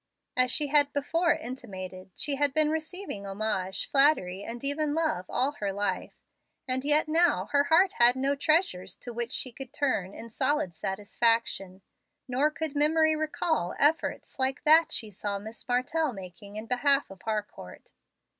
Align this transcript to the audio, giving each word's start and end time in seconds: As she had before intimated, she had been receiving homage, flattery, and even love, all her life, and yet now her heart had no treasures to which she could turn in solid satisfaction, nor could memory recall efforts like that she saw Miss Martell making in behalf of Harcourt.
As 0.35 0.49
she 0.49 0.65
had 0.69 0.91
before 0.93 1.35
intimated, 1.35 2.09
she 2.15 2.33
had 2.37 2.55
been 2.55 2.71
receiving 2.71 3.23
homage, 3.27 3.87
flattery, 3.87 4.43
and 4.43 4.63
even 4.63 4.95
love, 4.95 5.25
all 5.29 5.51
her 5.51 5.71
life, 5.71 6.15
and 6.67 6.83
yet 6.83 7.07
now 7.07 7.45
her 7.51 7.65
heart 7.65 7.91
had 7.99 8.15
no 8.15 8.33
treasures 8.35 8.97
to 8.97 9.13
which 9.13 9.31
she 9.31 9.51
could 9.51 9.71
turn 9.71 10.15
in 10.15 10.31
solid 10.31 10.73
satisfaction, 10.73 11.83
nor 12.27 12.49
could 12.49 12.75
memory 12.75 13.15
recall 13.15 13.75
efforts 13.77 14.39
like 14.39 14.63
that 14.63 14.91
she 14.91 15.11
saw 15.11 15.37
Miss 15.37 15.67
Martell 15.67 16.13
making 16.13 16.55
in 16.55 16.65
behalf 16.65 17.11
of 17.11 17.21
Harcourt. 17.21 17.91